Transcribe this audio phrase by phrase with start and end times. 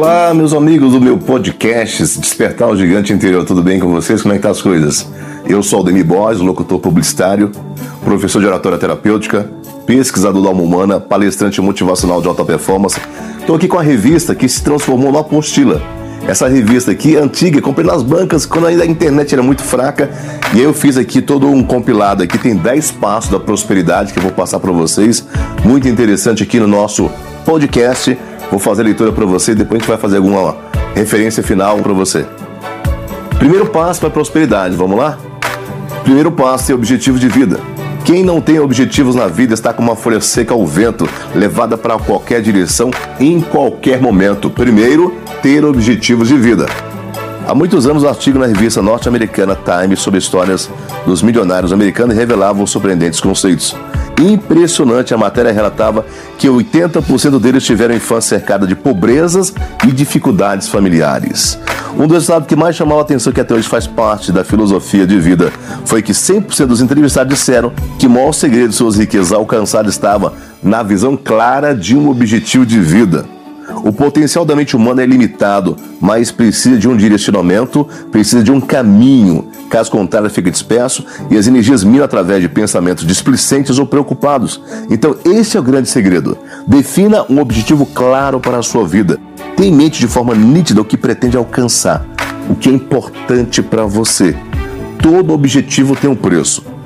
[0.00, 4.22] Olá, meus amigos do meu podcast Despertar o Gigante Interior, tudo bem com vocês?
[4.22, 5.10] Como é que tá as coisas?
[5.44, 7.50] Eu sou o Demi Borges, locutor publicitário,
[8.04, 9.50] professor de oratória terapêutica,
[9.84, 13.00] pesquisador da alma humana, palestrante motivacional de alta performance.
[13.40, 15.82] Estou aqui com a revista que se transformou numa apostila.
[16.28, 20.08] Essa revista aqui, antiga, comprei nas bancas quando ainda a internet era muito fraca.
[20.54, 24.20] E aí eu fiz aqui todo um compilado aqui, tem 10 passos da prosperidade que
[24.20, 25.26] eu vou passar para vocês.
[25.64, 27.10] Muito interessante aqui no nosso
[27.44, 28.16] podcast
[28.50, 30.56] Vou fazer a leitura para você e depois a gente vai fazer alguma
[30.94, 32.26] referência final para você.
[33.38, 35.18] Primeiro passo para a prosperidade, vamos lá?
[36.02, 37.60] Primeiro passo é objetivo de vida.
[38.04, 41.98] Quem não tem objetivos na vida está com uma folha seca ao vento, levada para
[41.98, 44.48] qualquer direção em qualquer momento.
[44.48, 46.64] Primeiro, ter objetivos de vida.
[47.46, 50.70] Há muitos anos, um artigo na revista norte-americana Time sobre histórias
[51.06, 53.76] dos milionários americanos revelava surpreendentes conceitos.
[54.18, 56.04] Impressionante, a matéria relatava
[56.36, 59.54] que 80% deles tiveram infância cercada de pobrezas
[59.86, 61.58] e dificuldades familiares.
[61.96, 65.06] Um dos estados que mais chamou a atenção, que até hoje faz parte da filosofia
[65.06, 65.52] de vida,
[65.84, 70.32] foi que 100% dos entrevistados disseram que o maior segredo de suas riquezas alcançadas estava
[70.62, 73.37] na visão clara de um objetivo de vida.
[73.84, 78.60] O potencial da mente humana é limitado, mas precisa de um direcionamento, precisa de um
[78.60, 79.48] caminho.
[79.68, 84.60] Caso contrário, fica disperso e as energias minam através de pensamentos displicentes ou preocupados.
[84.90, 86.38] Então, esse é o grande segredo.
[86.66, 89.18] Defina um objetivo claro para a sua vida.
[89.56, 92.06] Tenha em mente de forma nítida o que pretende alcançar,
[92.48, 94.34] o que é importante para você.
[95.02, 96.77] Todo objetivo tem um preço.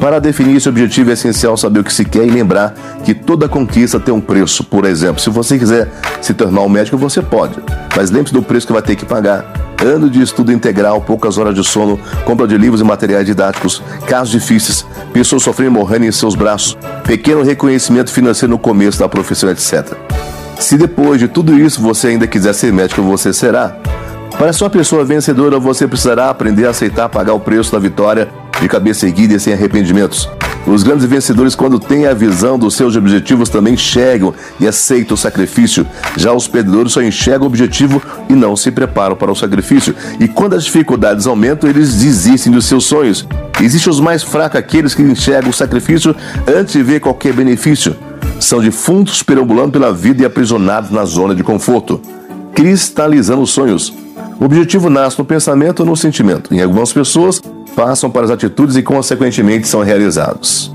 [0.00, 2.72] Para definir esse objetivo é essencial saber o que se quer e lembrar
[3.04, 4.62] que toda conquista tem um preço.
[4.62, 5.88] Por exemplo, se você quiser
[6.22, 7.56] se tornar um médico, você pode,
[7.96, 9.52] mas lembre-se do preço que vai ter que pagar.
[9.84, 14.30] Ano de estudo integral, poucas horas de sono, compra de livros e materiais didáticos, casos
[14.30, 19.50] difíceis, pessoas sofrendo e morrendo em seus braços, pequeno reconhecimento financeiro no começo da profissão,
[19.50, 19.94] etc.
[20.58, 23.76] Se depois de tudo isso você ainda quiser ser médico, você será.
[24.36, 28.28] Para ser uma pessoa vencedora, você precisará aprender a aceitar pagar o preço da vitória
[28.60, 30.28] de cabeça erguida e sem arrependimentos.
[30.66, 35.18] Os grandes vencedores, quando têm a visão dos seus objetivos, também enxergam e aceitam o
[35.18, 35.86] sacrifício.
[36.16, 39.94] Já os perdedores só enxergam o objetivo e não se preparam para o sacrifício.
[40.20, 43.26] E quando as dificuldades aumentam, eles desistem dos seus sonhos.
[43.62, 46.14] Existem os mais fracos, aqueles que enxergam o sacrifício
[46.46, 47.96] antes de ver qualquer benefício.
[48.38, 52.00] São defuntos perambulando pela vida e aprisionados na zona de conforto,
[52.54, 53.92] cristalizando os sonhos.
[54.38, 56.54] O objetivo nasce no pensamento ou no sentimento.
[56.54, 57.42] Em algumas pessoas,
[57.78, 60.74] passam para as atitudes e, consequentemente, são realizados.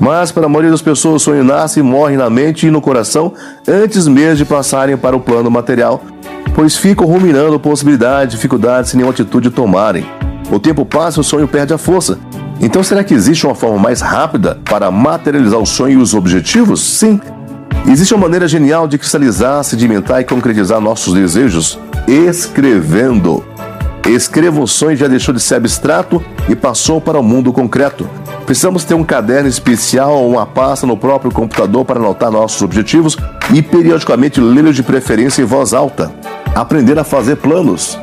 [0.00, 2.80] Mas, para a maioria das pessoas, o sonho nasce e morre na mente e no
[2.80, 3.32] coração
[3.68, 6.02] antes mesmo de passarem para o plano material,
[6.52, 10.04] pois ficam ruminando possibilidades, dificuldades sem nenhuma atitude tomarem.
[10.50, 12.18] O tempo passa e o sonho perde a força.
[12.60, 16.80] Então, será que existe uma forma mais rápida para materializar o sonho e os objetivos?
[16.80, 17.20] Sim.
[17.86, 21.78] Existe uma maneira genial de cristalizar, sedimentar e concretizar nossos desejos?
[22.08, 23.44] Escrevendo.
[24.08, 28.08] Escreva o sonho já deixou de ser abstrato e passou para o mundo concreto.
[28.44, 33.16] Precisamos ter um caderno especial ou uma pasta no próprio computador para anotar nossos objetivos
[33.54, 36.12] e periodicamente lê-los de preferência em voz alta.
[36.54, 37.98] Aprender a fazer planos.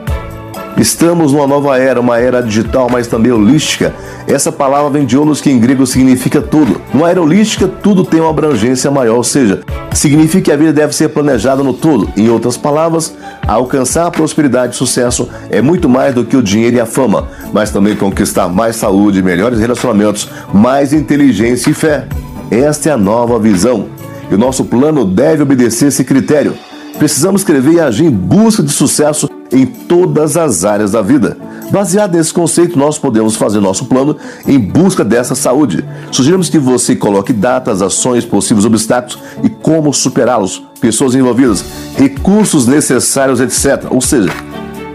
[0.78, 3.96] Estamos numa nova era, uma era digital, mas também holística.
[4.28, 6.80] Essa palavra vem de holos, que em grego significa tudo.
[6.94, 9.62] Numa era holística, tudo tem uma abrangência maior, ou seja,
[9.92, 12.08] significa que a vida deve ser planejada no todo.
[12.16, 13.16] Em outras palavras,
[13.48, 17.28] alcançar a prosperidade e sucesso é muito mais do que o dinheiro e a fama,
[17.52, 22.06] mas também conquistar mais saúde, melhores relacionamentos, mais inteligência e fé.
[22.52, 23.88] Esta é a nova visão.
[24.30, 26.54] E o nosso plano deve obedecer esse critério.
[27.00, 31.38] Precisamos escrever e agir em busca de sucesso em todas as áreas da vida.
[31.72, 34.16] Baseado nesse conceito, nós podemos fazer nosso plano
[34.48, 35.84] em busca dessa saúde.
[36.12, 41.64] Sugerimos que você coloque datas, ações, possíveis obstáculos e como superá-los, pessoas envolvidas,
[41.98, 43.86] recursos necessários, etc.
[43.90, 44.30] Ou seja,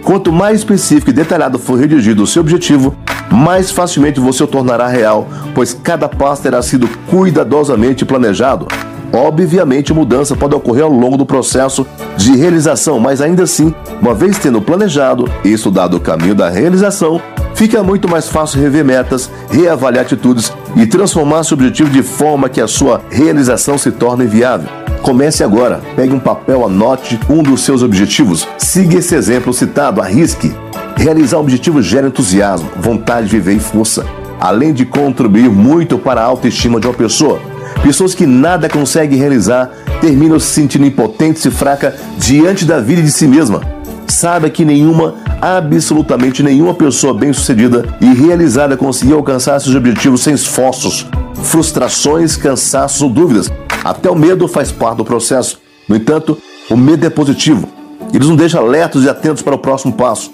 [0.02, 2.94] quanto mais específico e detalhado for redigido o seu objetivo,
[3.30, 8.66] mais facilmente você o tornará real, pois cada passo terá sido cuidadosamente planejado.
[9.12, 14.38] Obviamente, mudança pode ocorrer ao longo do processo de realização, mas ainda assim, uma vez
[14.38, 17.20] tendo planejado e estudado o caminho da realização,
[17.54, 22.60] fica muito mais fácil rever metas, reavaliar atitudes e transformar seu objetivo de forma que
[22.60, 24.69] a sua realização se torne viável.
[25.02, 30.54] Comece agora, pegue um papel, anote um dos seus objetivos, siga esse exemplo citado, arrisque.
[30.96, 34.06] Realizar objetivos gera entusiasmo, vontade de viver e força,
[34.40, 37.51] além de contribuir muito para a autoestima de uma pessoa.
[37.82, 39.70] Pessoas que nada conseguem realizar
[40.00, 43.61] terminam se sentindo impotentes e fracas diante da vida e de si mesma.
[44.06, 51.06] Saiba que nenhuma, absolutamente nenhuma pessoa bem-sucedida e realizada conseguiu alcançar seus objetivos sem esforços,
[51.43, 53.50] frustrações, cansaços ou dúvidas.
[53.82, 55.58] Até o medo faz parte do processo.
[55.88, 56.38] No entanto,
[56.70, 57.69] o medo é positivo.
[58.14, 60.31] Eles nos deixam alertos e atentos para o próximo passo.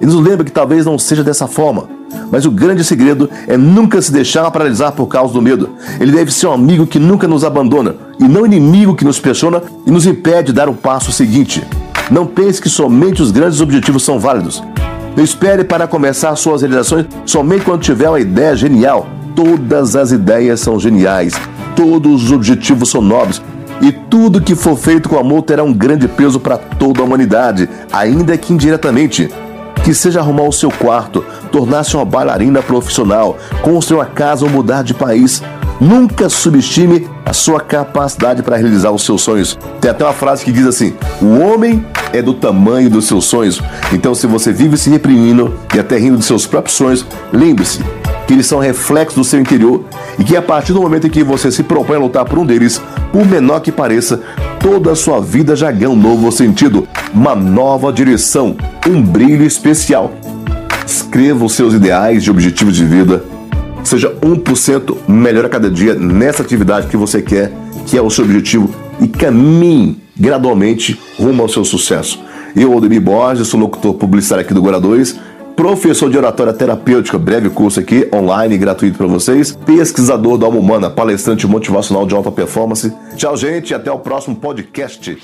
[0.00, 2.01] Eles nos lembram que talvez não seja dessa forma.
[2.30, 5.70] Mas o grande segredo é nunca se deixar paralisar por causa do medo.
[6.00, 9.62] Ele deve ser um amigo que nunca nos abandona e não inimigo que nos pressiona
[9.86, 11.62] e nos impede de dar o passo seguinte.
[12.10, 14.62] Não pense que somente os grandes objetivos são válidos.
[15.16, 19.06] Não espere para começar suas realizações somente quando tiver uma ideia genial.
[19.34, 21.34] Todas as ideias são geniais,
[21.74, 23.40] todos os objetivos são nobres
[23.82, 27.68] e tudo que for feito com amor terá um grande peso para toda a humanidade,
[27.92, 29.28] ainda que indiretamente
[29.84, 34.82] que seja arrumar o seu quarto, tornar-se uma bailarina profissional, construir uma casa ou mudar
[34.82, 35.42] de país.
[35.80, 39.58] Nunca subestime a sua capacidade para realizar os seus sonhos.
[39.80, 43.60] Tem até uma frase que diz assim: o homem é do tamanho dos seus sonhos.
[43.92, 47.80] Então, se você vive se reprimindo e até rindo dos seus próprios sonhos, lembre-se
[48.26, 49.84] que eles são reflexos do seu interior
[50.18, 52.46] e que a partir do momento em que você se propõe a lutar por um
[52.46, 52.80] deles,
[53.10, 54.20] por menor que pareça,
[54.60, 58.56] toda a sua vida já ganha um novo sentido, uma nova direção,
[58.88, 60.12] um brilho especial.
[60.86, 63.24] Escreva os seus ideais e objetivos de vida.
[63.84, 67.52] Seja 1% melhor a cada dia nessa atividade que você quer,
[67.86, 68.70] que é o seu objetivo,
[69.00, 72.22] e caminhe gradualmente rumo ao seu sucesso.
[72.54, 75.18] Eu, Aldemir Borges, sou locutor publicitário aqui do Gora 2,
[75.56, 80.90] professor de oratória terapêutica, breve curso aqui, online, gratuito para vocês, pesquisador da alma humana,
[80.90, 82.92] palestrante motivacional de alta performance.
[83.16, 85.18] Tchau, gente, e até o próximo podcast.